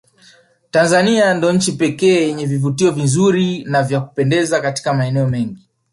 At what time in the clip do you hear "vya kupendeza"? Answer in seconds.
3.83-4.61